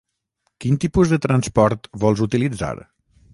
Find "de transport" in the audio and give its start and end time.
1.15-1.91